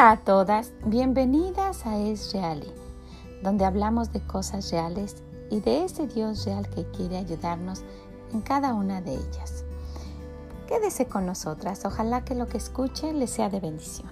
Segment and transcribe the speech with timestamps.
[0.00, 2.72] Hola a todas, bienvenidas a Es Reali,
[3.42, 5.16] donde hablamos de cosas reales
[5.50, 7.84] y de ese Dios real que quiere ayudarnos
[8.32, 9.66] en cada una de ellas.
[10.66, 14.10] Quédese con nosotras, ojalá que lo que escuche le sea de bendición.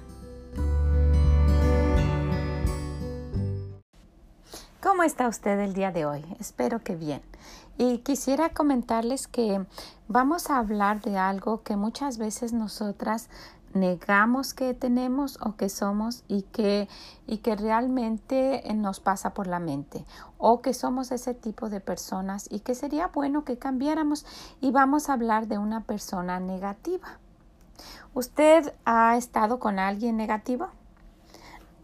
[4.83, 6.23] ¿Cómo está usted el día de hoy?
[6.39, 7.23] Espero que bien.
[7.79, 9.65] Y quisiera comentarles que
[10.07, 13.31] vamos a hablar de algo que muchas veces nosotras
[13.79, 16.89] negamos que tenemos o que somos y que,
[17.27, 20.05] y que realmente nos pasa por la mente
[20.39, 24.27] o que somos ese tipo de personas y que sería bueno que cambiáramos
[24.61, 27.19] y vamos a hablar de una persona negativa.
[28.15, 30.69] ¿Usted ha estado con alguien negativo?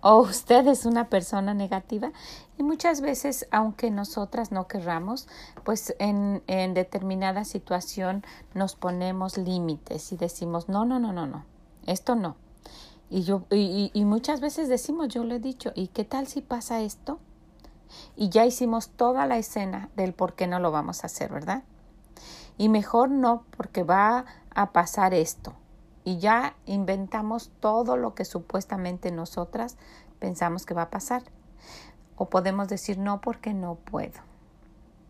[0.01, 2.12] ¿O usted es una persona negativa?
[2.59, 5.28] Y muchas veces, aunque nosotras no querramos,
[5.65, 8.22] pues en, en determinada situación
[8.53, 11.53] nos ponemos límites y decimos, no, no, no, no, no
[11.87, 12.37] esto no.
[13.11, 16.81] Y, yo, y, muchas veces decimos, yo lo he dicho, ¿y qué tal si pasa
[16.81, 17.19] esto?
[18.17, 21.62] Y ya hicimos toda la escena del por qué no lo vamos a hacer, ¿verdad?
[22.57, 24.25] Y mejor no, porque va
[24.55, 25.53] a pasar esto.
[26.03, 29.77] Y ya inventamos todo lo que supuestamente nosotras
[30.19, 31.23] pensamos que va a pasar.
[32.17, 34.21] O podemos decir no porque no puedo.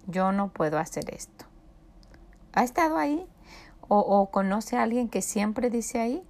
[0.06, 1.46] Yo no puedo hacer esto.
[2.52, 3.26] ¿Ha estado ahí?
[3.88, 6.22] ¿O, o conoce a alguien que siempre dice ahí?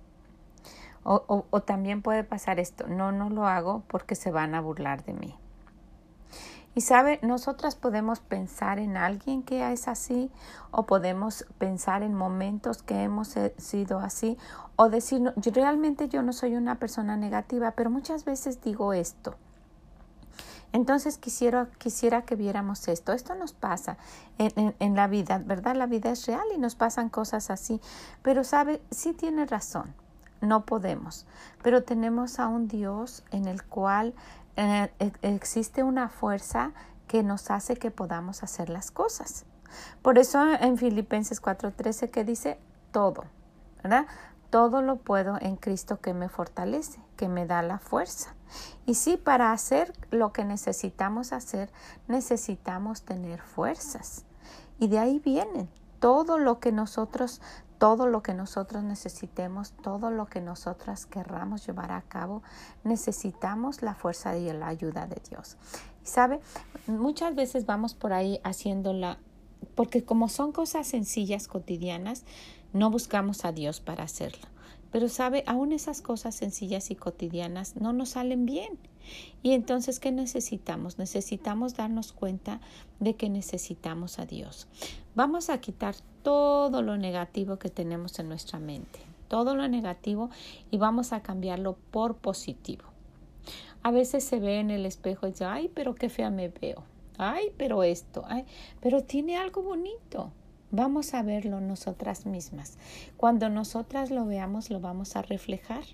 [1.07, 5.13] O, también puede pasar esto, no, no lo hago porque se van a burlar de
[5.13, 5.37] mí.
[6.75, 10.31] Y sabe, nosotras podemos pensar en alguien que es así
[10.73, 14.37] o podemos pensar en momentos que hemos sido así
[14.77, 19.37] o decir, realmente yo no soy una persona negativa, pero muchas veces digo esto.
[20.73, 23.13] Entonces quisiera, quisiera que viéramos esto.
[23.13, 23.97] Esto nos pasa
[24.39, 25.77] en, en, en, la vida, ¿verdad?
[25.77, 27.81] La vida es real y nos pasan cosas así.
[28.23, 29.95] Pero sabe, sí tiene razón
[30.45, 31.27] no podemos,
[31.63, 34.15] pero tenemos a un Dios en el cual
[34.57, 34.91] e,
[35.23, 36.73] existe una fuerza
[37.09, 39.45] que nos hace que podamos hacer las cosas.
[40.03, 42.59] Por eso en Filipenses 4:13 que dice
[42.93, 43.25] todo,
[43.83, 44.07] ¿verdad?
[44.51, 48.35] Todo lo puedo en Cristo que me fortalece, que me da la fuerza.
[48.87, 51.71] Y sí, para hacer lo que necesitamos hacer,
[52.07, 54.25] necesitamos tener fuerzas.
[54.79, 55.69] Y de ahí vienen
[55.99, 57.41] todo lo que nosotros
[57.85, 62.43] todo lo que nosotros necesitemos, todo lo que nosotras querramos llevar a cabo,
[62.83, 65.59] necesitamos la fuerza y la ayuda de Dios.
[66.03, 66.41] Y sabe,
[66.87, 69.19] muchas veces vamos por ahí haciéndola,
[69.75, 72.25] porque como son cosas sencillas, cotidianas,
[72.73, 74.54] no buscamos a Dios para hacerlo.
[74.95, 78.79] Pero sabe, aún esas cosas sencillas y cotidianas no nos salen bien.
[79.43, 80.99] Y entonces, ¿qué necesitamos?
[80.99, 82.61] Necesitamos darnos cuenta
[83.01, 84.69] de que necesitamos a Dios.
[85.17, 90.31] Vamos a quitar todo lo negativo que tenemos en nuestra mente, todo lo negativo
[90.71, 92.85] y vamos a cambiarlo por positivo.
[93.83, 96.85] A veces se ve en el espejo y dice, ay, pero qué fea me veo.
[97.19, 98.45] Ay, pero esto, ay,
[98.81, 100.31] pero tiene algo bonito.
[100.77, 102.79] Vamos a verlo nosotras mismas.
[103.17, 105.85] Cuando nosotras lo veamos, lo vamos a reflejar.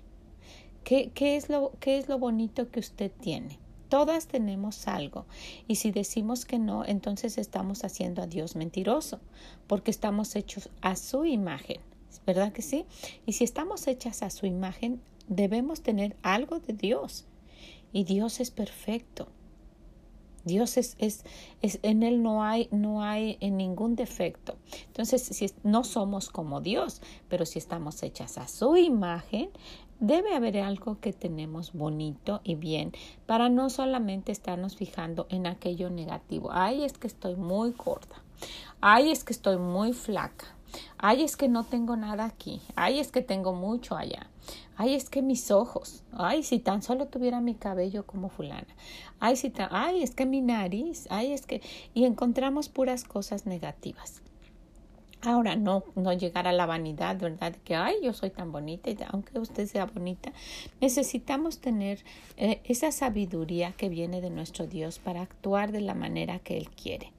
[0.83, 3.59] ¿Qué, es, lo, qué es lo bonito que usted tiene?
[3.89, 5.27] Todas tenemos algo.
[5.67, 9.19] Y si decimos que no, entonces estamos haciendo a Dios mentiroso,
[9.67, 11.79] porque estamos hechos a su imagen.
[12.25, 12.87] ¿Verdad que sí?
[13.27, 17.25] Y si estamos hechas a su imagen, debemos tener algo de Dios.
[17.93, 19.27] Y Dios es perfecto.
[20.43, 21.23] Dios es, es,
[21.61, 24.55] es, en Él no hay, no hay ningún defecto.
[24.87, 29.49] Entonces, si no somos como Dios, pero si estamos hechas a su imagen,
[30.01, 32.91] debe haber algo que tenemos bonito y bien
[33.27, 36.49] para no solamente estarnos fijando en aquello negativo.
[36.51, 38.23] Ay, es que estoy muy gorda.
[38.81, 40.47] Ay, es que estoy muy flaca.
[40.97, 42.61] Ay, es que no tengo nada aquí.
[42.75, 44.27] Ay, es que tengo mucho allá.
[44.81, 46.01] Ay, es que mis ojos.
[46.11, 48.65] Ay, si tan solo tuviera mi cabello como fulana.
[49.19, 51.05] Ay, si tan, ay, es que mi nariz.
[51.11, 51.61] Ay, es que
[51.93, 54.23] y encontramos puras cosas negativas.
[55.21, 57.55] Ahora no no llegar a la vanidad, ¿verdad?
[57.63, 60.33] Que ay, yo soy tan bonita y aunque usted sea bonita,
[60.79, 62.03] necesitamos tener
[62.37, 66.71] eh, esa sabiduría que viene de nuestro Dios para actuar de la manera que él
[66.71, 67.13] quiere.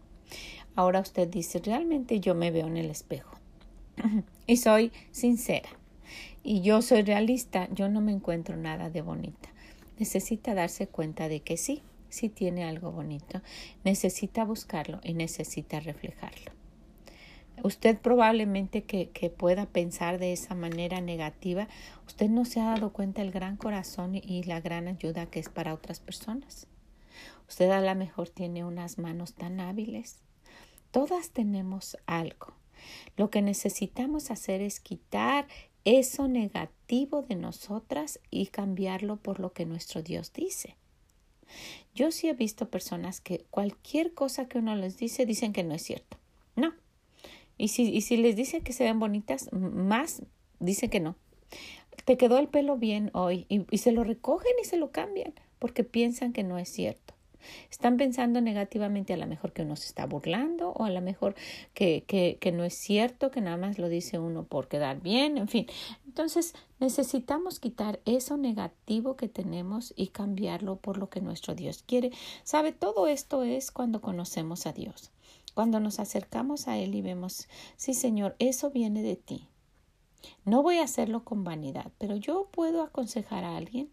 [0.74, 3.38] Ahora usted dice, realmente yo me veo en el espejo
[4.48, 5.68] y soy sincera
[6.42, 9.48] y yo soy realista, yo no me encuentro nada de bonita.
[9.98, 13.40] Necesita darse cuenta de que sí, sí tiene algo bonito,
[13.84, 16.52] necesita buscarlo y necesita reflejarlo.
[17.62, 21.68] Usted probablemente que, pueda pensar de esa manera negativa,
[22.06, 25.48] usted no se ha dado cuenta del gran corazón y la gran ayuda que es
[25.48, 26.66] para otras personas.
[27.48, 30.18] Usted a lo mejor tiene unas manos tan hábiles.
[30.90, 32.54] Todas tenemos algo.
[33.16, 35.46] Lo que necesitamos hacer es quitar
[35.84, 40.76] eso negativo de nosotras y cambiarlo por lo que nuestro Dios dice.
[41.94, 45.74] Yo sí he visto personas que cualquier cosa que uno les dice dicen que no
[45.74, 46.16] es cierto.
[46.56, 46.72] No.
[47.58, 50.22] Y si, y si les dice que se ven bonitas, más
[50.58, 51.16] dicen que no.
[52.04, 55.34] Te quedó el pelo bien hoy y, y se lo recogen y se lo cambian
[55.58, 57.11] porque piensan que no es cierto.
[57.70, 61.34] Están pensando negativamente a lo mejor que uno se está burlando o a lo mejor
[61.74, 65.38] que, que, que no es cierto, que nada más lo dice uno por quedar bien,
[65.38, 65.66] en fin.
[66.06, 72.12] Entonces necesitamos quitar eso negativo que tenemos y cambiarlo por lo que nuestro Dios quiere.
[72.44, 75.10] Sabe, todo esto es cuando conocemos a Dios.
[75.54, 79.48] Cuando nos acercamos a Él y vemos, sí Señor, eso viene de ti.
[80.44, 83.90] No voy a hacerlo con vanidad, pero yo puedo aconsejar a alguien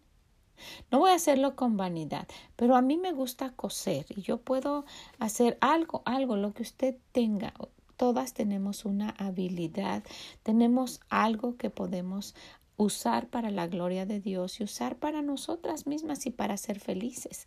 [0.92, 4.86] no voy a hacerlo con vanidad, pero a mí me gusta coser y yo puedo
[5.20, 7.54] hacer algo, algo, lo que usted tenga.
[7.98, 10.04] Todas tenemos una habilidad,
[10.44, 12.34] tenemos algo que podemos
[12.78, 17.46] usar para la gloria de Dios y usar para nosotras mismas y para ser felices.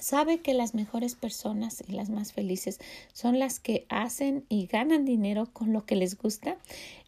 [0.00, 2.78] Sabe que las mejores personas y las más felices
[3.12, 6.56] son las que hacen y ganan dinero con lo que les gusta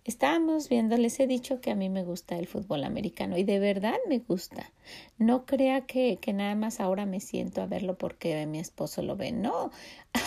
[0.04, 3.60] Estábamos viendo, les he dicho que a mí me gusta el fútbol americano y de
[3.60, 4.72] verdad me gusta.
[5.16, 9.16] No crea que, que nada más ahora me siento a verlo porque mi esposo lo
[9.16, 9.30] ve.
[9.30, 9.70] No,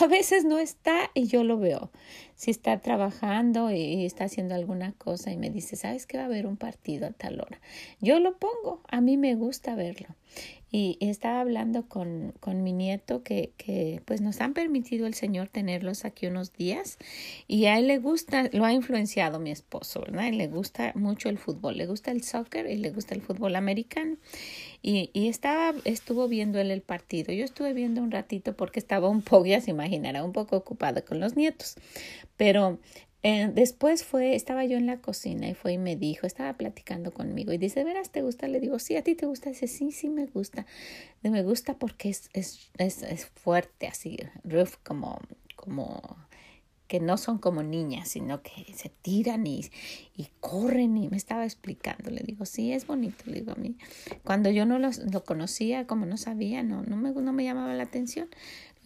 [0.00, 1.90] a veces no está y yo lo veo.
[2.34, 6.26] Si está trabajando y está haciendo alguna cosa y me dice, ¿sabes que va a
[6.26, 7.60] haber un partido a tal hora?
[8.00, 10.08] Yo lo pongo, a mí me gusta verlo.
[10.70, 15.48] Y estaba hablando con, con mi nieto que, que pues nos han permitido el Señor
[15.48, 16.98] tenerlos aquí unos días
[17.46, 19.65] y a él le gusta, lo ha influenciado mi esposo,
[20.00, 20.26] ¿verdad?
[20.26, 23.56] Y le gusta mucho el fútbol, le gusta el soccer y le gusta el fútbol
[23.56, 24.16] americano.
[24.82, 27.32] Y, y estaba, estuvo viendo él el partido.
[27.32, 31.02] Yo estuve viendo un ratito porque estaba un poco, ya se imaginará, un poco ocupada
[31.02, 31.76] con los nietos.
[32.36, 32.78] Pero
[33.22, 37.12] eh, después fue, estaba yo en la cocina y fue y me dijo, estaba platicando
[37.12, 38.46] conmigo y dice, ¿veras te gusta?
[38.46, 39.50] Le digo, sí, a ti te gusta.
[39.50, 40.66] Dice, sí, sí me gusta.
[41.22, 45.18] Me gusta porque es, es, es, es fuerte, así, rough, como,
[45.56, 46.00] como
[46.88, 49.64] que no son como niñas, sino que se tiran y,
[50.16, 52.10] y, corren y me estaba explicando.
[52.10, 53.76] Le digo, sí, es bonito, le digo a mí.
[54.24, 57.74] Cuando yo no lo, lo conocía, como no sabía, no, no, me, no me llamaba
[57.74, 58.28] la atención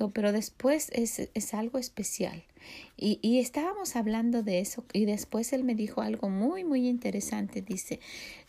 [0.09, 2.43] pero después es, es algo especial.
[2.97, 7.61] Y, y, estábamos hablando de eso y después él me dijo algo muy, muy interesante.
[7.61, 8.01] Dice,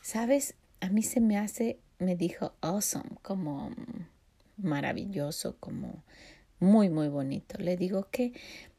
[0.02, 3.72] sabes, a mí se me hace, me dijo, awesome, como
[4.58, 6.04] maravilloso, como
[6.60, 7.58] muy, muy bonito.
[7.58, 8.34] Le digo que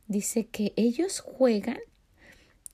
[0.07, 1.81] dice que ellos juegan.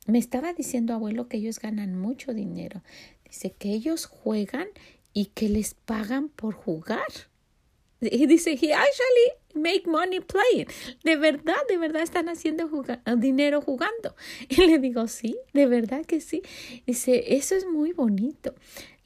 [0.06, 2.82] Me estaba diciendo abuelo que ellos ganan mucho dinero.
[3.24, 4.68] Dice que ellos juegan
[5.12, 7.02] y que les pagan por jugar.
[8.00, 10.68] Y dice, he actually make money playing.
[11.02, 12.70] De verdad, de verdad están haciendo
[13.16, 14.14] dinero jugando.
[14.48, 16.42] Y le digo, sí, de verdad que sí.
[16.86, 18.54] Dice, eso es muy bonito.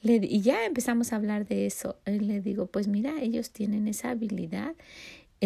[0.03, 1.97] Y ya empezamos a hablar de eso.
[2.05, 4.75] Y le digo, pues mira, ellos tienen esa habilidad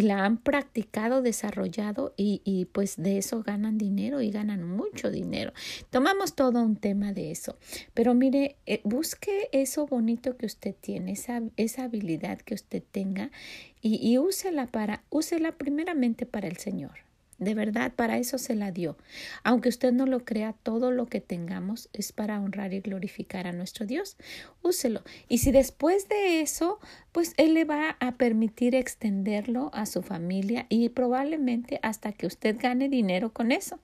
[0.01, 5.53] la han practicado, desarrollado y, y, pues de eso ganan dinero y ganan mucho dinero.
[5.89, 7.57] Tomamos todo un tema de eso,
[7.93, 13.31] pero mire, eh, busque eso bonito que usted tiene, esa, esa habilidad que usted tenga
[13.81, 17.06] y, y úsela para, úsela primeramente para el Señor.
[17.39, 18.97] De verdad, para eso se la dio.
[19.43, 23.51] Aunque usted no lo crea, todo lo que tengamos es para honrar y glorificar a
[23.51, 24.17] nuestro Dios.
[24.63, 25.03] Úselo.
[25.27, 26.79] Y si después de eso,
[27.11, 32.57] pues Él le va a permitir extenderlo a su familia y probablemente hasta que usted
[32.59, 33.79] gane dinero con eso.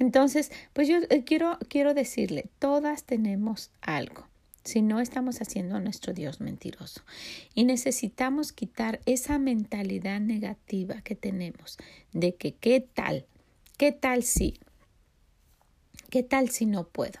[0.00, 4.26] Entonces, pues yo eh, quiero, quiero decirle, todas tenemos algo
[4.64, 7.02] si no estamos haciendo a nuestro Dios mentiroso.
[7.54, 11.76] Y necesitamos quitar esa mentalidad negativa que tenemos
[12.12, 13.26] de que qué tal,
[13.76, 14.58] qué tal si,
[16.10, 17.20] qué tal si no puedo,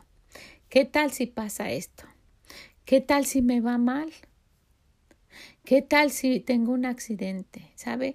[0.68, 2.04] qué tal si pasa esto,
[2.84, 4.10] qué tal si me va mal,
[5.64, 8.14] qué tal si tengo un accidente, ¿sabe?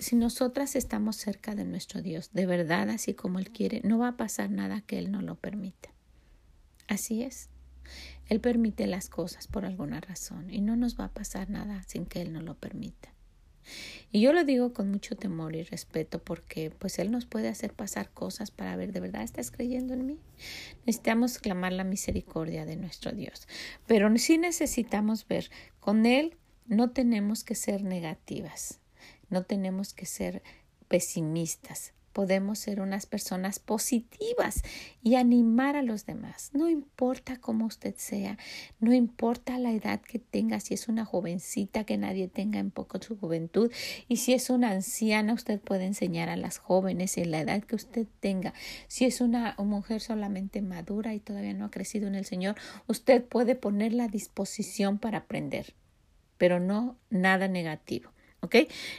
[0.00, 4.08] si nosotras estamos cerca de nuestro Dios, de verdad, así como Él quiere, no va
[4.08, 5.90] a pasar nada que Él no lo permita.
[6.88, 7.50] Así es.
[8.28, 12.06] Él permite las cosas por alguna razón y no nos va a pasar nada sin
[12.06, 13.14] que Él nos lo permita.
[14.12, 17.72] Y yo lo digo con mucho temor y respeto porque pues Él nos puede hacer
[17.72, 20.18] pasar cosas para ver de verdad estás creyendo en mí.
[20.86, 23.48] Necesitamos clamar la misericordia de nuestro Dios.
[23.86, 25.50] Pero sí necesitamos ver,
[25.80, 28.80] con Él no tenemos que ser negativas,
[29.30, 30.42] no tenemos que ser
[30.88, 31.93] pesimistas.
[32.14, 34.62] Podemos ser unas personas positivas
[35.02, 36.50] y animar a los demás.
[36.54, 38.38] No importa cómo usted sea,
[38.80, 42.98] no importa la edad que tenga, si es una jovencita que nadie tenga en poco
[43.02, 43.70] su juventud
[44.08, 47.74] y si es una anciana, usted puede enseñar a las jóvenes en la edad que
[47.74, 48.54] usted tenga.
[48.86, 52.54] Si es una mujer solamente madura y todavía no ha crecido en el Señor,
[52.86, 55.74] usted puede ponerla a disposición para aprender,
[56.38, 58.13] pero no nada negativo.
[58.44, 58.56] ¿Ok?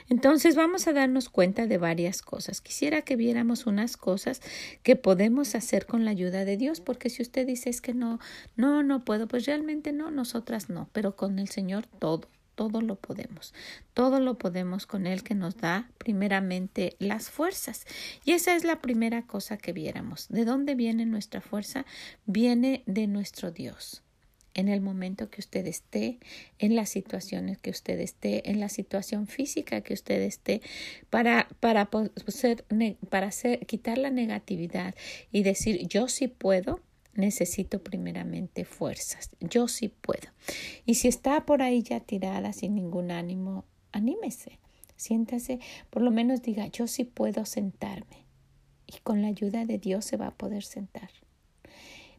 [0.08, 2.60] Entonces vamos a darnos cuenta de varias cosas.
[2.60, 4.42] Quisiera que viéramos unas cosas
[4.82, 8.18] que podemos hacer con la ayuda de Dios, porque si usted dice es que no,
[8.56, 12.96] no, no puedo, pues realmente no, nosotras no, pero con el Señor todo, todo lo
[12.96, 13.54] podemos.
[13.94, 17.86] Todo lo podemos con Él que nos da primeramente las fuerzas.
[18.24, 20.26] Y esa es la primera cosa que viéramos.
[20.28, 21.86] ¿De dónde viene nuestra fuerza?
[22.24, 24.02] Viene de nuestro Dios
[24.56, 26.18] en el momento que usted esté,
[26.58, 30.62] en las situaciones que usted esté, en la situación física que usted esté,
[31.10, 34.94] para, para, para hacer, quitar la negatividad
[35.30, 36.80] y decir yo sí puedo,
[37.14, 40.28] necesito primeramente fuerzas, yo sí puedo.
[40.86, 44.58] Y si está por ahí ya tirada sin ningún ánimo, anímese,
[44.96, 45.60] siéntase,
[45.90, 48.24] por lo menos diga yo sí puedo sentarme.
[48.86, 51.10] Y con la ayuda de Dios se va a poder sentar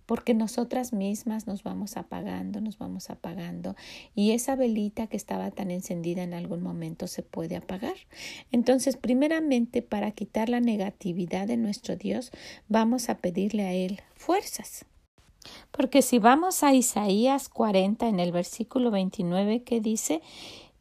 [0.08, 3.76] porque nosotras mismas nos vamos apagando, nos vamos apagando
[4.16, 7.96] y esa velita que estaba tan encendida en algún momento se puede apagar.
[8.52, 12.32] Entonces, primeramente, para quitar la negatividad de nuestro Dios,
[12.68, 14.86] vamos a pedirle a Él fuerzas.
[15.72, 20.22] Porque si vamos a Isaías 40 en el versículo 29 que dice,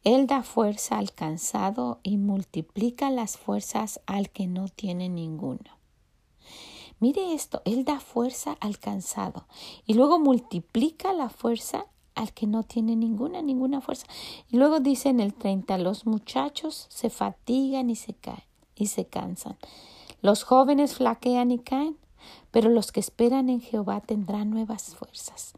[0.03, 5.76] Él da fuerza al cansado y multiplica las fuerzas al que no tiene ninguno.
[6.99, 9.45] Mire esto, Él da fuerza al cansado
[9.85, 11.85] y luego multiplica la fuerza
[12.15, 14.07] al que no tiene ninguna, ninguna fuerza.
[14.49, 18.43] Y luego dice en el 30, los muchachos se fatigan y se caen
[18.75, 19.57] y se cansan.
[20.21, 21.97] Los jóvenes flaquean y caen,
[22.51, 25.53] pero los que esperan en Jehová tendrán nuevas fuerzas.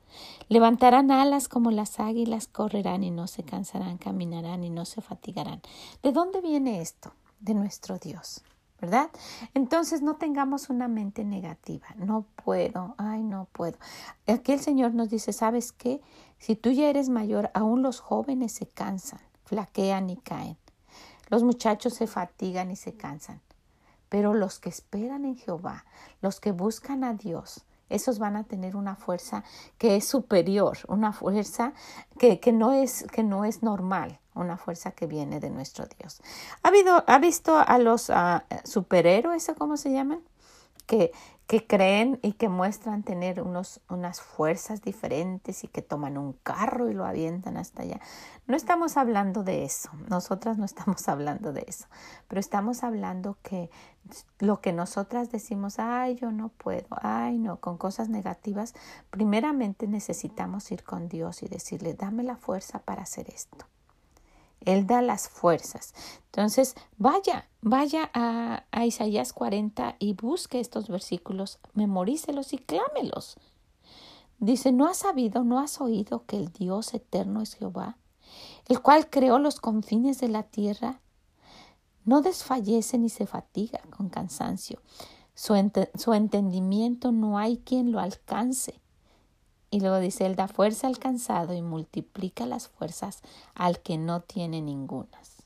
[0.50, 5.62] Levantarán alas como las águilas, correrán y no se cansarán, caminarán y no se fatigarán.
[6.03, 7.13] ¿De dónde viene esto?
[7.39, 8.41] De nuestro Dios.
[8.81, 9.09] ¿Verdad?
[9.53, 13.77] Entonces no tengamos una mente negativa, no puedo, ay, no puedo.
[14.27, 16.01] Aquí el Señor nos dice, ¿sabes qué?
[16.38, 20.57] Si tú ya eres mayor, aún los jóvenes se cansan, flaquean y caen.
[21.29, 23.41] Los muchachos se fatigan y se cansan.
[24.09, 25.86] Pero los que esperan en Jehová,
[26.21, 29.43] los que buscan a Dios, esos van a tener una fuerza
[29.77, 31.74] que es superior, una fuerza
[32.17, 36.22] que, que, no, es, que no es normal, una fuerza que viene de nuestro Dios.
[36.63, 40.22] ¿Ha, habido, ha visto a los uh, superhéroes, cómo se llaman?
[40.86, 41.12] Que,
[41.50, 46.91] que creen y que muestran tener unos, unas fuerzas diferentes y que toman un carro
[46.91, 48.00] y lo avientan hasta allá.
[48.46, 51.88] No estamos hablando de eso, nosotras no estamos hablando de eso,
[52.27, 53.72] pero estamos hablando que
[54.38, 58.75] lo que nosotras decimos, ay, yo no puedo, ay, no, con cosas negativas,
[59.10, 63.65] primeramente necesitamos ir con Dios y decirle, dame la fuerza para hacer esto.
[64.66, 65.94] Él da las fuerzas.
[66.25, 73.38] Entonces, vaya, vaya a, Isaías 40 y busque estos versículos, memorícelos y clámelos.
[74.39, 77.98] Dice, ¿no has sabido, no has oído que el Dios eterno es Jehová,
[78.68, 81.01] el cual creó los confines de la tierra?
[82.06, 84.82] No desfallece ni se fatiga con cansancio.
[85.34, 85.56] Su
[86.13, 88.80] entendimiento no hay quien lo alcance.
[89.71, 93.21] Y luego dice, Él da fuerza al cansado y multiplica las fuerzas
[93.53, 95.43] al que no tiene ningunas.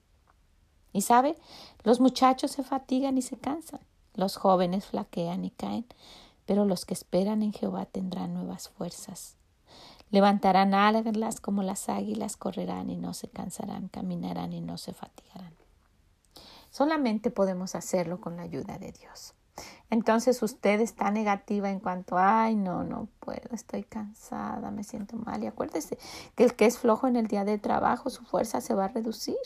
[0.94, 1.36] Y sabe,
[1.84, 3.82] los muchachos se fatigan y se cansan,
[4.14, 5.86] los jóvenes flaquean y caen,
[6.46, 9.36] pero los que esperan en Jehová tendrán nuevas fuerzas.
[10.12, 15.54] Levantarán alas como las águilas, correrán y no se cansarán, caminarán y no se fatigarán.
[16.70, 19.34] Solamente podemos hacerlo con la ayuda de Dios.
[19.94, 25.44] Entonces usted está negativa en cuanto, ay, no, no puedo, estoy cansada, me siento mal.
[25.44, 26.00] Y acuérdese
[26.36, 28.88] que el que es flojo en el día de trabajo, su fuerza se va a
[28.88, 29.38] reducir.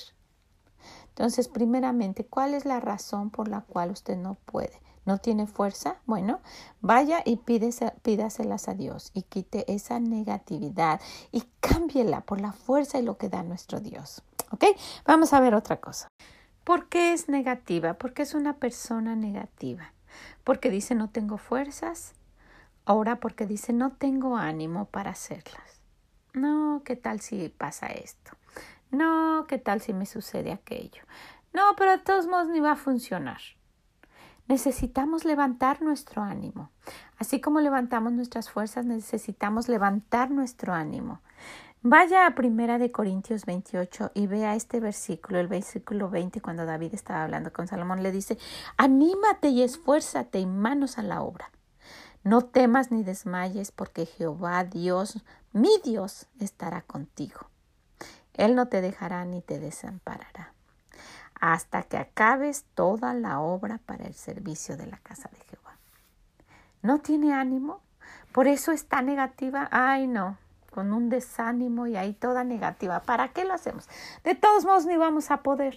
[1.09, 4.81] Entonces, primeramente, ¿cuál es la razón por la cual usted no puede?
[5.03, 5.97] ¿No tiene fuerza?
[6.05, 6.39] Bueno,
[6.79, 11.01] vaya y pídese, pídaselas a Dios y quite esa negatividad
[11.33, 14.23] y cámbiela por la fuerza y lo que da nuestro Dios.
[14.51, 14.63] ¿Ok?
[15.05, 16.07] Vamos a ver otra cosa.
[16.63, 17.95] ¿Por qué es negativa?
[17.95, 19.91] Porque es una persona negativa
[20.43, 22.13] porque dice no tengo fuerzas,
[22.85, 25.81] ahora porque dice no tengo ánimo para hacerlas.
[26.33, 28.31] No, ¿qué tal si pasa esto?
[28.91, 31.03] No, ¿qué tal si me sucede aquello?
[31.53, 33.41] No, pero de todos modos ni va a funcionar.
[34.47, 36.71] Necesitamos levantar nuestro ánimo.
[37.17, 41.19] Así como levantamos nuestras fuerzas, necesitamos levantar nuestro ánimo.
[41.83, 46.95] Vaya a Primera de Corintios 28 y vea este versículo, el versículo 20, cuando David
[46.95, 48.39] estaba hablando con Salomón, le dice,
[48.77, 51.51] anímate y esfuérzate y manos a la obra.
[52.23, 57.47] No temas ni desmayes, porque Jehová Dios, mi Dios, estará contigo.
[58.33, 60.53] Él no te dejará ni te desamparará,
[61.39, 65.77] hasta que acabes toda la obra para el servicio de la casa de Jehová.
[66.81, 67.81] ¿No tiene ánimo?
[68.31, 69.67] Por eso está negativa.
[69.71, 70.37] Ay, no,
[70.77, 73.01] con un desánimo y ahí toda negativa.
[73.01, 73.89] ¿Para qué lo hacemos?
[74.23, 75.75] De todos modos ni vamos a poder.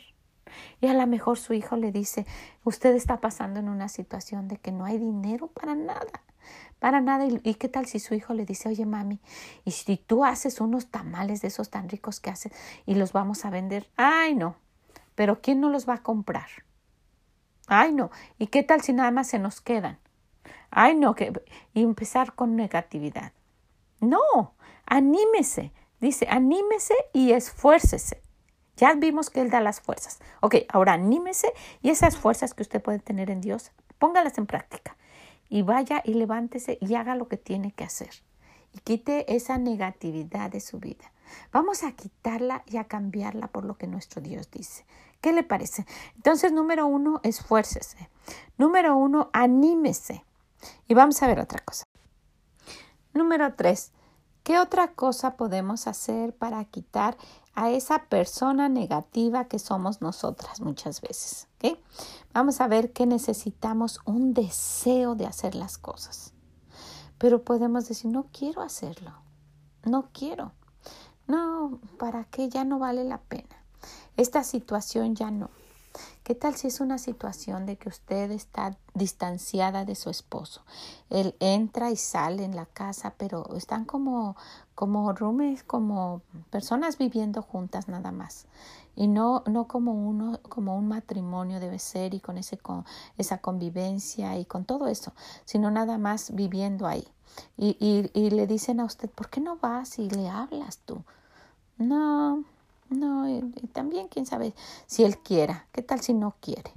[0.79, 2.27] Y a lo mejor su hijo le dice,
[2.65, 6.21] usted está pasando en una situación de que no hay dinero para nada,
[6.81, 7.25] para nada.
[7.43, 9.21] ¿Y qué tal si su hijo le dice, oye mami,
[9.65, 12.53] y si tú haces unos tamales de esos tan ricos que haces
[12.85, 13.89] y los vamos a vender?
[13.97, 14.57] Ay, no,
[15.15, 16.51] pero ¿quién no los va a comprar?
[17.69, 18.11] Ay, no.
[18.37, 19.99] ¿Y qué tal si nada más se nos quedan?
[20.71, 21.33] Ay, no, que
[21.73, 23.33] y empezar con negatividad.
[24.01, 24.55] No,
[24.91, 25.73] anímese.
[26.01, 28.21] Dice, anímese y esfuércese.
[28.77, 30.19] Ya vimos que Él da las fuerzas.
[30.41, 34.97] Ok, ahora anímese y esas fuerzas que usted puede tener en Dios, póngalas en práctica.
[35.49, 38.11] Y vaya y levántese y haga lo que tiene que hacer.
[38.73, 41.13] Y quite esa negatividad de su vida.
[41.53, 44.85] Vamos a quitarla y a cambiarla por lo que nuestro Dios dice.
[45.21, 45.85] ¿Qué le parece?
[46.17, 48.09] Entonces, número uno, esfuércese.
[48.57, 50.25] Número uno, anímese.
[50.89, 51.85] Y vamos a ver otra cosa.
[53.13, 53.93] Número tres,
[54.43, 57.17] ¿qué otra cosa podemos hacer para quitar
[57.55, 61.49] a esa persona negativa que somos nosotras muchas veces?
[62.33, 66.33] Vamos a ver que necesitamos un deseo de hacer las cosas.
[67.19, 69.13] Pero podemos decir, no quiero hacerlo,
[69.85, 70.53] no quiero.
[71.27, 72.49] No, ¿para qué?
[72.49, 73.65] Ya no vale la pena.
[74.17, 75.51] Esta situación ya no.
[76.23, 80.63] ¿Qué tal si es una situación de que usted está distanciada de su esposo?
[81.09, 84.37] Él entra y sale en la casa, pero están como
[84.81, 88.47] como roomies, como personas viviendo juntas nada más.
[88.97, 92.87] Y no, no como uno, como un matrimonio debe ser y con ese con
[93.19, 95.13] esa convivencia y con todo eso,
[95.45, 97.07] sino nada más viviendo ahí.
[97.59, 101.03] Y, y, y le dicen a usted, ¿por qué no vas y le hablas tú?
[101.77, 102.45] No,
[102.91, 103.41] no, y,
[103.73, 104.55] también quién sabe
[104.87, 106.73] si él quiera, qué tal si no quiere.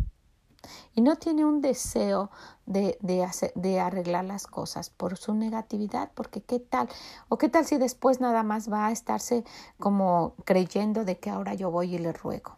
[0.95, 2.29] Y no tiene un deseo
[2.65, 6.87] de, de, hacer, de arreglar las cosas por su negatividad, porque qué tal,
[7.29, 9.43] o qué tal si después nada más va a estarse
[9.79, 12.57] como creyendo de que ahora yo voy y le ruego.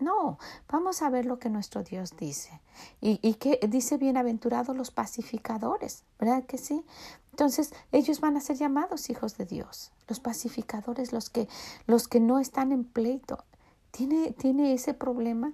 [0.00, 2.60] No, vamos a ver lo que nuestro Dios dice.
[3.00, 6.84] Y, y que dice bienaventurados los pacificadores, ¿verdad que sí?
[7.30, 11.48] Entonces, ellos van a ser llamados hijos de Dios, los pacificadores, los que,
[11.86, 13.44] los que no están en pleito.
[13.90, 15.52] ¿Tiene, tiene ese problema?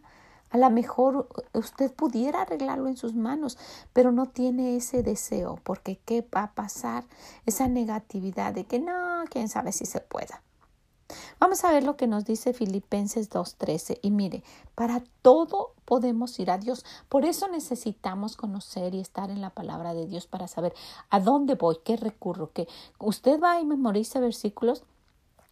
[0.51, 3.57] A lo mejor usted pudiera arreglarlo en sus manos,
[3.93, 7.05] pero no tiene ese deseo, porque ¿qué va a pasar?
[7.47, 10.43] Esa negatividad de que no, quién sabe si se pueda.
[11.39, 13.99] Vamos a ver lo que nos dice Filipenses 2.13.
[14.03, 14.43] Y mire,
[14.75, 16.85] para todo podemos ir a Dios.
[17.09, 20.75] Por eso necesitamos conocer y estar en la palabra de Dios para saber
[21.11, 22.69] a dónde voy, qué recurro, que
[22.99, 24.85] usted va y memoriza versículos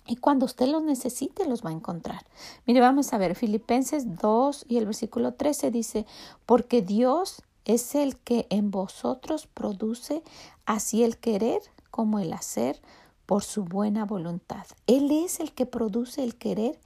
[0.09, 2.25] y cuando usted los necesite, los va a encontrar.
[2.67, 6.07] Mire, vamos a ver, Filipenses 2 y el versículo 13 dice,
[6.47, 10.23] porque Dios es el que en vosotros produce
[10.65, 12.81] así el querer como el hacer
[13.29, 14.67] por su buena voluntad.
[14.87, 16.81] Él es el que produce el querer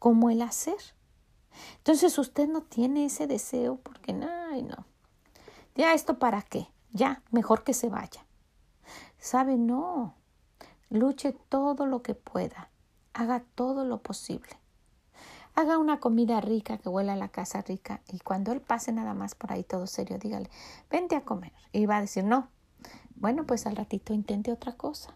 [0.00, 0.74] como el hacer.
[1.76, 4.26] Entonces usted no tiene ese deseo porque no,
[4.62, 4.86] no.
[5.76, 6.66] Ya esto para qué?
[6.92, 8.26] Ya, mejor que se vaya.
[9.20, 9.56] ¿Sabe?
[9.56, 10.16] No.
[10.90, 12.70] Luche todo lo que pueda.
[13.12, 14.50] Haga todo lo posible.
[15.54, 19.14] Haga una comida rica que huela a la casa rica y cuando él pase nada
[19.14, 20.50] más por ahí todo serio, dígale,
[20.90, 21.52] vente a comer.
[21.70, 22.48] Y va a decir, no.
[23.14, 25.14] Bueno, pues al ratito intente otra cosa.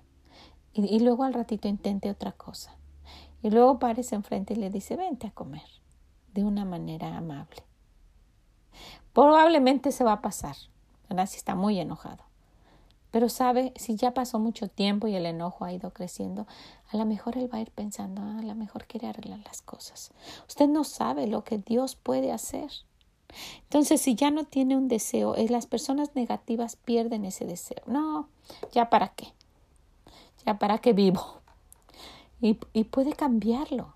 [0.78, 2.72] Y, luego al ratito intente otra cosa.
[3.42, 5.66] Y luego parece enfrente y le dice, vente a comer,
[6.34, 7.64] de una manera amable.
[9.12, 10.54] Probablemente se va a pasar,
[11.08, 11.26] ¿verdad?
[11.26, 12.22] Si está muy enojado.
[13.10, 16.46] Pero sabe, si ya pasó mucho tiempo y el enojo ha ido creciendo,
[16.92, 19.62] a lo mejor él va a ir pensando, ah, a lo mejor quiere arreglar las
[19.62, 20.12] cosas.
[20.46, 22.70] Usted no sabe lo que Dios puede hacer.
[23.64, 27.82] Entonces, si ya no tiene un deseo, eh, las personas negativas pierden ese deseo.
[27.86, 28.28] No,
[28.70, 29.32] ya para qué
[30.56, 31.42] para qué vivo.
[32.40, 33.94] Y, puede cambiarlo.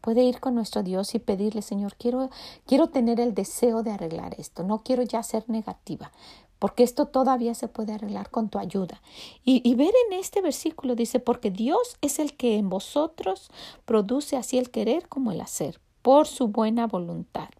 [0.00, 2.30] Puede ir con nuestro Dios y pedirle, Señor, quiero,
[2.66, 4.64] quiero tener el deseo de arreglar esto.
[4.64, 6.10] No quiero ya ser negativa,
[6.58, 9.00] porque esto todavía se puede arreglar con tu ayuda.
[9.44, 13.50] Y, y, ver en este versículo dice, porque Dios es el que en vosotros
[13.84, 17.50] produce así el querer como el hacer, por su buena voluntad.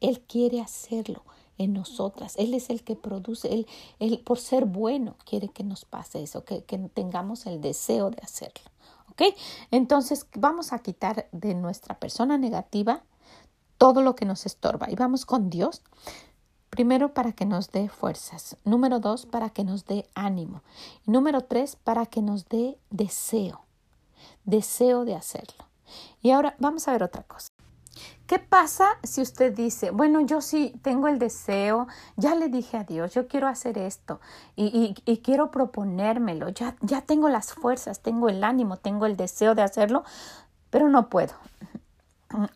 [0.00, 1.22] Él quiere hacerlo
[1.58, 2.34] en nosotras.
[2.36, 3.66] Él es el que produce,
[3.98, 8.18] él, por ser bueno quiere que nos pase eso, que, que tengamos el deseo de
[8.22, 8.70] hacerlo.
[9.10, 9.22] ¿Ok?
[9.70, 13.02] Entonces vamos a quitar de nuestra persona negativa
[13.78, 15.82] todo lo que nos estorba y vamos con Dios.
[16.70, 18.56] Primero, para que nos dé fuerzas.
[18.64, 20.62] Número dos, para que nos dé ánimo.
[21.06, 23.62] Número tres, para que nos dé deseo.
[24.44, 25.64] Deseo de hacerlo.
[26.20, 27.48] Y ahora vamos a ver otra cosa.
[28.26, 32.84] ¿Qué pasa si usted dice, bueno, yo sí tengo el deseo, ya le dije a
[32.84, 34.20] Dios, yo quiero hacer esto
[34.56, 39.54] y, y, quiero proponérmelo, ya, ya tengo las fuerzas, tengo el ánimo, tengo el deseo
[39.54, 40.04] de hacerlo,
[40.70, 41.34] pero no puedo.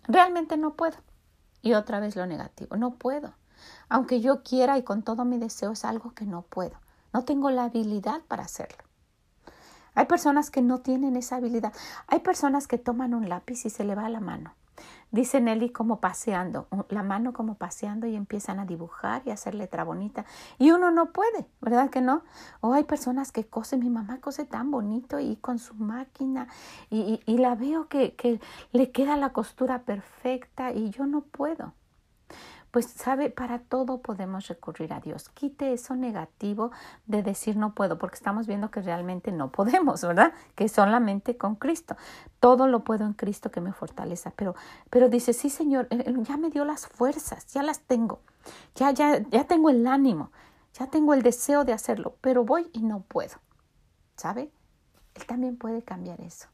[0.08, 0.96] Realmente no puedo.
[1.62, 3.32] Y otra vez lo negativo, no puedo.
[3.88, 6.78] Aunque yo quiera y con todo mi deseo es algo que no puedo.
[7.12, 8.84] No tengo la habilidad para hacerlo.
[9.94, 11.72] Hay personas que no tienen esa habilidad.
[12.06, 14.54] Hay personas que toman un lápiz y se le va la mano.
[15.12, 19.54] Dice Nelly como paseando, la mano como paseando y empiezan a dibujar y a hacer
[19.54, 20.24] letra bonita.
[20.58, 22.22] Y uno no puede, ¿verdad que no?
[22.60, 26.48] O hay personas que cosen, mi mamá cose tan bonito y con su máquina
[26.90, 28.40] y, y la veo que, que
[28.72, 31.72] le queda la costura perfecta y yo no puedo
[32.70, 35.28] pues sabe, para todo podemos recurrir a Dios.
[35.30, 36.70] Quite eso negativo
[37.06, 40.32] de decir no puedo, porque estamos viendo que realmente no podemos, ¿verdad?
[40.54, 41.96] Que solamente con Cristo.
[42.38, 44.32] Todo lo puedo en Cristo que me fortaleza.
[44.36, 44.54] Pero,
[44.88, 45.88] pero dice, sí, Señor,
[46.22, 48.20] ya me dio las fuerzas, ya las tengo.
[48.74, 50.30] Ya, ya, ya tengo el ánimo,
[50.74, 53.36] ya tengo el deseo de hacerlo, pero voy y no puedo.
[54.16, 54.50] ¿Sabe?
[55.14, 56.48] Él también puede cambiar eso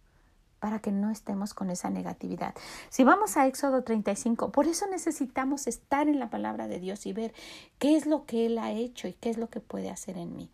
[0.67, 2.53] para que no estemos con esa negatividad.
[2.89, 7.13] Si vamos a Éxodo 35, por eso necesitamos estar en la palabra de Dios y
[7.13, 7.33] ver
[7.79, 10.35] qué es lo que Él ha hecho y qué es lo que puede hacer en
[10.35, 10.51] mí.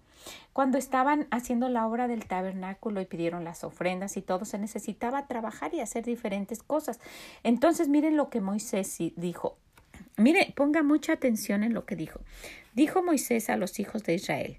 [0.53, 5.27] Cuando estaban haciendo la obra del tabernáculo y pidieron las ofrendas y todo, se necesitaba
[5.29, 7.01] trabajar y hacer diferentes cosas.
[7.43, 9.57] Entonces, miren lo que Moisés dijo.
[10.19, 12.21] Mire, ponga mucha atención en lo que dijo.
[12.75, 14.59] Dijo Moisés a los hijos de Israel,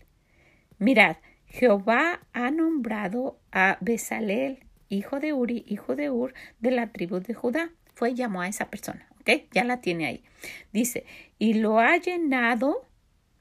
[0.79, 7.19] mirad, Jehová ha nombrado a Besalel, hijo de Uri, hijo de Ur, de la tribu
[7.19, 7.71] de Judá.
[7.93, 9.43] Fue y llamó a esa persona, ¿ok?
[9.51, 10.23] Ya la tiene ahí.
[10.71, 11.05] Dice,
[11.37, 12.87] y lo ha llenado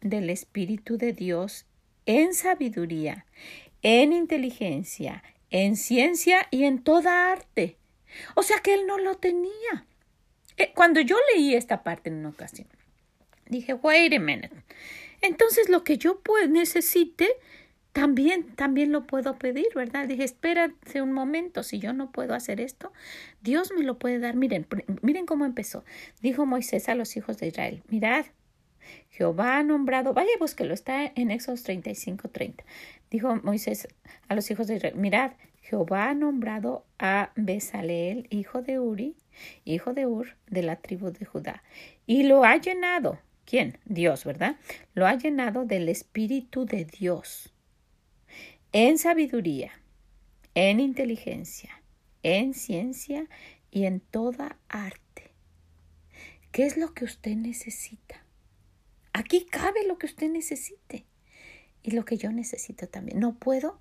[0.00, 1.66] del Espíritu de Dios
[2.06, 3.26] en sabiduría,
[3.82, 7.76] en inteligencia, en ciencia y en toda arte.
[8.34, 9.86] O sea que él no lo tenía.
[10.56, 12.68] Eh, cuando yo leí esta parte en una ocasión,
[13.46, 14.50] dije, wait a minute.
[15.20, 17.28] Entonces lo que yo pues, necesite
[17.92, 20.09] también, también lo puedo pedir, ¿verdad?
[20.09, 22.92] Dije, espérate un momento, si yo no puedo hacer esto,
[23.42, 24.35] Dios me lo puede dar.
[24.35, 24.66] Miren,
[25.02, 25.85] miren cómo empezó.
[26.22, 28.24] Dijo Moisés a los hijos de Israel, mirad,
[29.11, 32.64] Jehová ha nombrado, vaya búsquelo, está en Éxodo 35, 30.
[33.11, 33.87] Dijo Moisés
[34.26, 39.16] a los hijos de Israel, mirad, Jehová ha nombrado a Besaleel, hijo de Uri,
[39.64, 41.62] hijo de Ur, de la tribu de Judá,
[42.07, 43.18] y lo ha llenado.
[43.44, 43.78] ¿Quién?
[43.85, 44.57] Dios, ¿verdad?
[44.94, 47.52] Lo ha llenado del Espíritu de Dios
[48.72, 49.70] en sabiduría,
[50.54, 51.82] en inteligencia,
[52.22, 53.28] en ciencia
[53.70, 55.32] y en toda arte.
[56.52, 58.24] ¿Qué es lo que usted necesita?
[59.12, 61.06] Aquí cabe lo que usted necesite
[61.82, 63.20] y lo que yo necesito también.
[63.20, 63.78] ¿No puedo?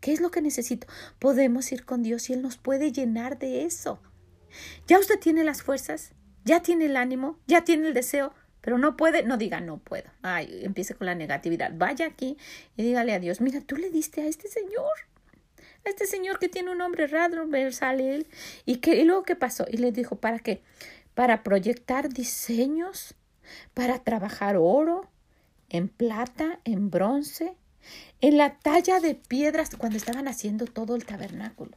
[0.00, 0.86] ¿Qué es lo que necesito?
[1.18, 4.02] Podemos ir con Dios y Él nos puede llenar de eso.
[4.86, 6.12] Ya usted tiene las fuerzas,
[6.44, 8.34] ya tiene el ánimo, ya tiene el deseo.
[8.60, 10.10] Pero no puede, no diga no puedo.
[10.22, 11.72] Ay, empiece con la negatividad.
[11.74, 12.36] Vaya aquí
[12.76, 14.92] y dígale a Dios, mira, tú le diste a este señor,
[15.84, 18.26] a este señor que tiene un nombre raro, él.
[18.66, 19.66] ¿Y, que, y luego qué pasó?
[19.70, 20.62] Y le dijo, ¿para qué?
[21.14, 23.14] Para proyectar diseños,
[23.74, 25.08] para trabajar oro,
[25.70, 27.54] en plata, en bronce,
[28.20, 31.72] en la talla de piedras, cuando estaban haciendo todo el tabernáculo.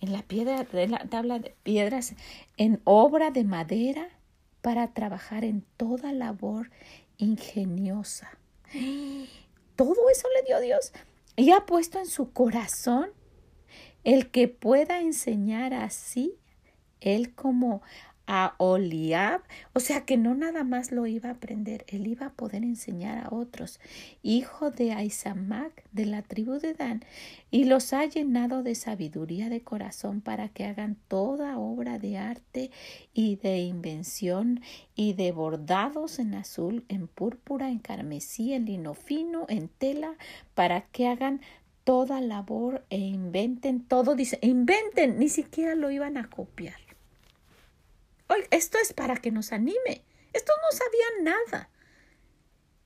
[0.00, 2.14] En la piedra, en la tabla de piedras,
[2.56, 4.08] en obra de madera,
[4.62, 6.70] para trabajar en toda labor
[7.18, 8.38] ingeniosa.
[9.76, 10.92] Todo eso le dio Dios
[11.36, 13.10] y ha puesto en su corazón
[14.04, 16.34] el que pueda enseñar así,
[17.00, 17.82] él como
[18.26, 22.32] a Oliab, o sea que no nada más lo iba a aprender, él iba a
[22.32, 23.80] poder enseñar a otros,
[24.22, 27.04] hijo de Aizamac de la tribu de Dan,
[27.50, 32.70] y los ha llenado de sabiduría de corazón para que hagan toda obra de arte
[33.12, 34.60] y de invención
[34.94, 40.14] y de bordados en azul, en púrpura, en carmesí, en lino fino, en tela,
[40.54, 41.40] para que hagan
[41.84, 46.81] toda labor e inventen todo, dice, inventen, ni siquiera lo iban a copiar
[48.50, 50.04] esto es para que nos anime.
[50.32, 51.70] Estos no sabían nada.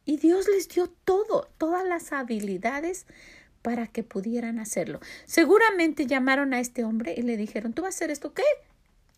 [0.05, 3.07] Y Dios les dio todo, todas las habilidades
[3.63, 5.01] para que pudieran hacerlo.
[5.27, 8.33] Seguramente llamaron a este hombre y le dijeron, ¿tú vas a hacer esto?
[8.33, 8.45] ¿Qué?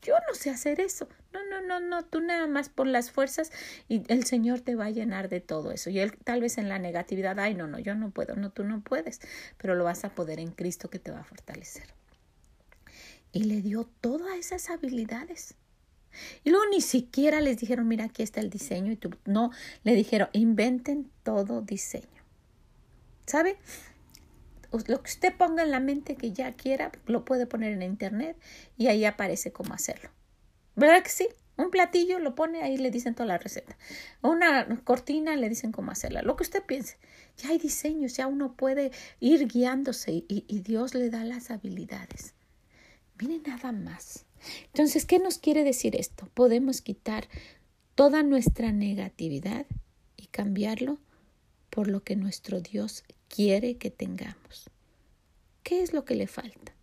[0.02, 1.08] Yo no sé hacer eso.
[1.32, 3.50] No, no, no, no, tú nada más por las fuerzas
[3.88, 5.90] y el Señor te va a llenar de todo eso.
[5.90, 8.64] Y él tal vez en la negatividad, ay, no, no, yo no puedo, no, tú
[8.64, 9.20] no puedes,
[9.58, 11.84] pero lo vas a poder en Cristo que te va a fortalecer.
[13.32, 15.54] y le dio todas esas habilidades.
[16.44, 18.92] Y luego ni siquiera les dijeron, mira, aquí está el diseño.
[18.92, 19.50] Y tú, no,
[19.84, 22.06] le dijeron, inventen todo diseño.
[23.26, 23.56] ¿Sabe?
[24.70, 28.36] Lo que usted ponga en la mente que ya quiera, lo puede poner en internet
[28.76, 30.10] y ahí aparece cómo hacerlo.
[30.76, 31.28] ¿Verdad que sí?
[31.56, 33.76] Un platillo lo pone ahí, le dicen toda la receta.
[34.22, 36.22] Una cortina le dicen cómo hacerla.
[36.22, 36.98] Lo que usted piense.
[37.36, 42.34] Ya hay diseños, ya uno puede ir guiándose y, y Dios le da las habilidades.
[43.18, 44.27] Mire nada más.
[44.66, 46.28] Entonces, ¿qué nos quiere decir esto?
[46.34, 47.28] Podemos quitar
[47.94, 49.66] toda nuestra negatividad
[50.16, 50.98] y cambiarlo
[51.70, 54.70] por lo que nuestro Dios quiere que tengamos.
[55.62, 56.74] ¿Qué es lo que le falta?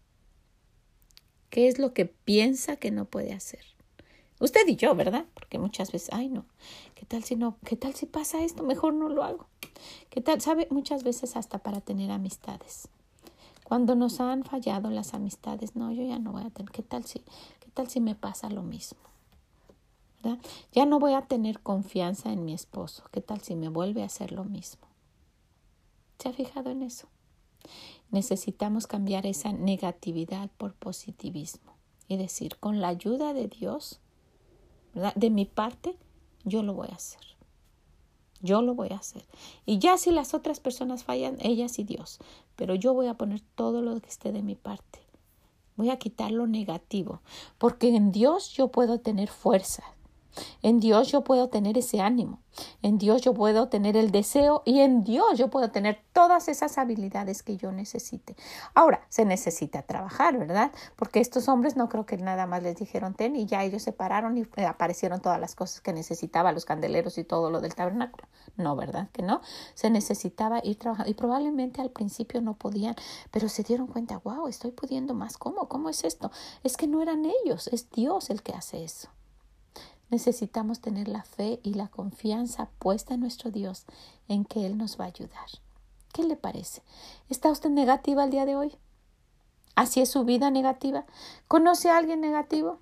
[1.49, 3.61] ¿Qué es lo que piensa que no puede hacer?
[4.39, 5.25] Usted y yo, ¿verdad?
[5.33, 6.45] Porque muchas veces, ay no,
[6.93, 8.63] ¿qué tal si no, qué tal si pasa esto?
[8.63, 9.47] Mejor no lo hago.
[10.09, 10.41] ¿Qué tal?
[10.41, 10.67] ¿Sabe?
[10.69, 12.89] Muchas veces hasta para tener amistades.
[13.65, 17.03] Cuando nos han fallado las amistades, no, yo ya no voy a tener, ¿qué tal
[17.03, 17.21] si,
[17.59, 18.99] qué tal si me pasa lo mismo?
[20.21, 20.37] ¿verdad?
[20.71, 24.05] Ya no voy a tener confianza en mi esposo, ¿qué tal si me vuelve a
[24.05, 24.85] hacer lo mismo?
[26.19, 27.07] ¿Se ha fijado en eso?
[28.11, 31.73] Necesitamos cambiar esa negatividad por positivismo
[32.07, 33.99] y decir, con la ayuda de Dios,
[35.15, 35.97] de mi parte,
[36.43, 37.34] yo lo voy a hacer.
[38.41, 39.25] Yo lo voy a hacer.
[39.65, 42.19] Y ya si las otras personas fallan, ellas y Dios.
[42.55, 44.99] Pero yo voy a poner todo lo que esté de mi parte.
[45.75, 47.21] Voy a quitar lo negativo.
[47.57, 49.83] Porque en Dios yo puedo tener fuerza.
[50.61, 52.39] En Dios yo puedo tener ese ánimo.
[52.81, 56.77] En Dios yo puedo tener el deseo y en Dios yo puedo tener todas esas
[56.77, 58.35] habilidades que yo necesite.
[58.73, 60.71] Ahora, se necesita trabajar, ¿verdad?
[60.95, 63.91] Porque estos hombres no creo que nada más les dijeron ten y ya ellos se
[63.91, 68.27] pararon y aparecieron todas las cosas que necesitaba, los candeleros y todo lo del tabernáculo.
[68.57, 69.09] No, ¿verdad?
[69.11, 69.41] Que no.
[69.73, 72.95] Se necesitaba ir trabajando y probablemente al principio no podían,
[73.31, 75.37] pero se dieron cuenta, wow, estoy pudiendo más.
[75.37, 75.67] ¿Cómo?
[75.67, 76.31] ¿Cómo es esto?
[76.63, 79.09] Es que no eran ellos, es Dios el que hace eso.
[80.09, 83.85] Necesitamos tener la fe y la confianza puesta en nuestro Dios,
[84.27, 85.47] en que Él nos va a ayudar.
[86.13, 86.81] ¿Qué le parece?
[87.29, 88.77] ¿Está usted negativa el día de hoy?
[89.75, 91.05] ¿Así es su vida negativa?
[91.47, 92.79] ¿Conoce a alguien negativo?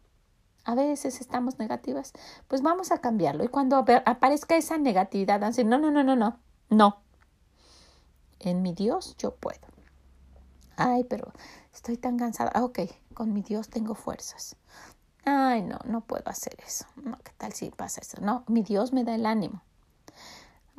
[0.65, 2.13] A veces estamos negativas.
[2.47, 3.43] Pues vamos a cambiarlo.
[3.43, 7.01] Y cuando aparezca esa negatividad, decir, no, no, no, no, no, no.
[8.39, 9.67] En mi Dios yo puedo.
[10.77, 11.31] Ay, pero
[11.73, 12.51] estoy tan cansada.
[12.63, 12.79] Ok,
[13.13, 14.55] con mi Dios tengo fuerzas.
[15.25, 16.86] Ay, no, no puedo hacer eso.
[16.95, 18.17] No, ¿qué tal si pasa eso?
[18.21, 19.62] No, mi Dios me da el ánimo.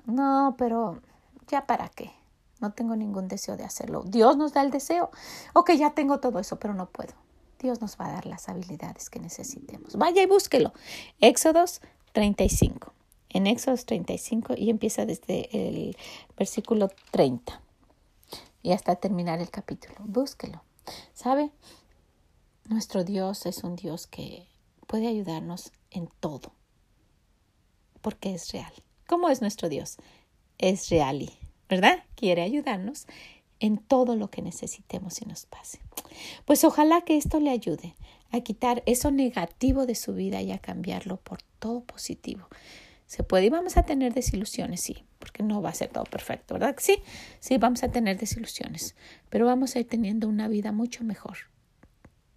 [0.06, 1.00] No, pero
[1.48, 2.12] ya para qué.
[2.60, 4.02] No tengo ningún deseo de hacerlo.
[4.06, 5.10] Dios nos da el deseo.
[5.54, 7.14] Ok, ya tengo todo eso, pero no puedo.
[7.58, 9.96] Dios nos va a dar las habilidades que necesitemos.
[9.96, 10.72] Vaya y búsquelo.
[11.20, 11.80] Éxodos
[12.12, 12.92] 35.
[13.30, 15.96] En Éxodos 35 y empieza desde el
[16.36, 17.60] versículo 30
[18.62, 19.96] y hasta terminar el capítulo.
[20.00, 20.62] Búsquelo.
[21.14, 21.50] ¿Sabe?
[22.66, 24.48] Nuestro Dios es un Dios que
[24.86, 26.54] puede ayudarnos en todo,
[28.00, 28.72] porque es real.
[29.06, 29.98] ¿Cómo es nuestro Dios?
[30.56, 31.30] Es real y,
[31.68, 32.04] ¿verdad?
[32.14, 33.06] Quiere ayudarnos
[33.60, 35.80] en todo lo que necesitemos y nos pase.
[36.46, 37.96] Pues ojalá que esto le ayude
[38.30, 42.48] a quitar eso negativo de su vida y a cambiarlo por todo positivo.
[43.06, 46.54] Se puede y vamos a tener desilusiones, sí, porque no va a ser todo perfecto,
[46.54, 46.76] ¿verdad?
[46.78, 47.02] Sí,
[47.40, 48.96] sí, vamos a tener desilusiones,
[49.28, 51.52] pero vamos a ir teniendo una vida mucho mejor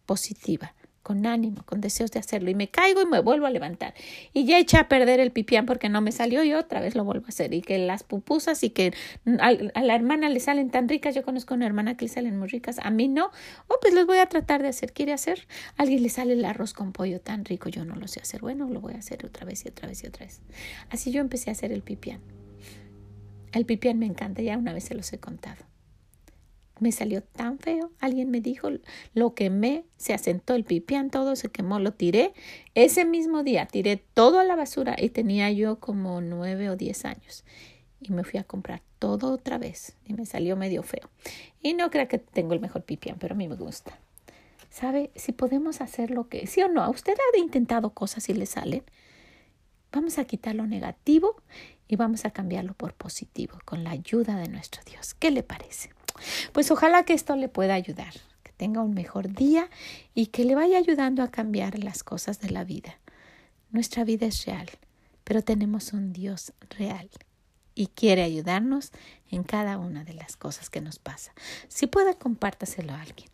[0.08, 2.50] positiva, con ánimo, con deseos de hacerlo.
[2.50, 3.94] Y me caigo y me vuelvo a levantar.
[4.34, 7.04] Y ya eché a perder el pipián porque no me salió y otra vez lo
[7.04, 7.54] vuelvo a hacer.
[7.54, 8.94] Y que las pupusas y que
[9.40, 11.14] a, la hermana le salen tan ricas.
[11.14, 12.80] Yo conozco una hermana que le salen muy ricas.
[12.80, 13.32] A mí no.
[13.68, 14.92] Oh, pues los voy a tratar de hacer.
[14.92, 15.48] ¿Quiere hacer?
[15.78, 17.70] A alguien le sale el arroz con pollo tan rico.
[17.70, 18.42] Yo no lo sé hacer.
[18.42, 20.42] Bueno, lo voy a hacer otra vez y otra vez y otra vez.
[20.90, 22.20] Así yo empecé a hacer el pipián.
[23.54, 24.42] El pipián me encanta.
[24.42, 25.68] Ya una vez se los he contado
[26.80, 27.92] me salió tan feo.
[28.00, 28.70] Alguien me dijo,
[29.14, 32.34] lo quemé, se asentó el pipián, todo se quemó, lo tiré.
[32.76, 37.06] Ese mismo día tiré todo a la basura y tenía yo como nueve o diez
[37.06, 37.44] años.
[38.02, 41.10] Y me fui a comprar todo otra vez y me salió medio feo.
[41.62, 43.98] Y no creo que tengo el mejor pipián, pero a mí me gusta.
[44.70, 45.12] ¿Sabe?
[45.16, 48.84] Si podemos hacer lo que, sí o no, usted ha intentado cosas y le salen.
[49.92, 51.42] Vamos a quitar lo negativo
[51.88, 55.14] y vamos a cambiarlo por positivo con la ayuda de nuestro Dios.
[55.14, 55.97] ¿Qué le parece?
[56.52, 59.70] Pues ojalá que esto le pueda ayudar, que tenga un mejor día
[60.14, 62.98] y que le vaya ayudando a cambiar las cosas de la vida.
[63.72, 64.70] Nuestra vida es real,
[65.24, 67.10] pero tenemos un Dios real
[67.78, 68.92] y quiere ayudarnos
[69.30, 71.34] en cada una de las cosas que nos pasa.
[71.68, 73.30] Si puede, compártaselo a alguien.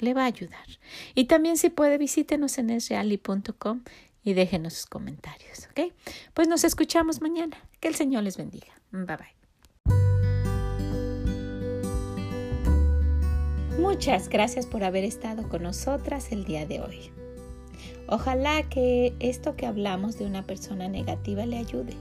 [0.00, 0.66] Le va a ayudar.
[1.14, 3.82] Y también si puede, visítenos en esreali.com
[4.24, 5.92] y déjenos sus comentarios, ¿ok?
[6.34, 7.56] Pues nos escuchamos mañana.
[7.78, 8.74] Que el Señor les bendiga.
[8.90, 9.45] Bye bye.
[13.78, 17.10] Muchas gracias por haber estado con nosotras el día de hoy.
[18.08, 21.92] Ojalá que esto que hablamos de una persona negativa le ayude.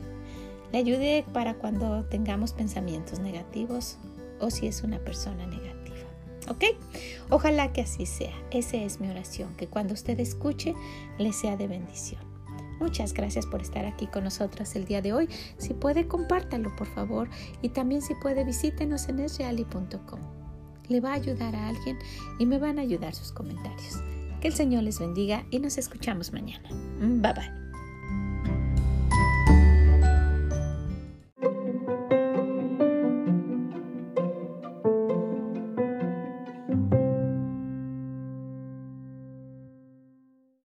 [0.72, 3.98] Le ayude para cuando tengamos pensamientos negativos
[4.40, 5.98] o si es una persona negativa.
[6.48, 6.64] ¿Ok?
[7.30, 8.34] Ojalá que así sea.
[8.52, 10.74] Esa es mi oración, que cuando usted escuche
[11.18, 12.22] le sea de bendición.
[12.80, 15.30] Muchas gracias por estar aquí con nosotras el día de hoy.
[15.58, 17.30] Si puede, compártalo por favor.
[17.62, 20.45] Y también si puede, visítenos en esreali.com.
[20.90, 21.98] Le va a ayudar a alguien
[22.40, 24.00] y me van a ayudar sus comentarios.
[24.42, 26.70] Que el Señor les bendiga y nos escuchamos mañana.
[27.00, 27.65] Bye bye.